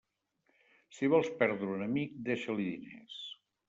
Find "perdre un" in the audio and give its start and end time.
1.43-1.87